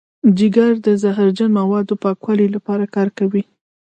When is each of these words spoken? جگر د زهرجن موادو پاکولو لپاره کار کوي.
جگر 0.37 0.73
د 0.85 0.87
زهرجن 1.03 1.49
موادو 1.59 1.93
پاکولو 2.03 2.45
لپاره 2.55 2.85
کار 2.95 3.07
کوي. 3.17 3.43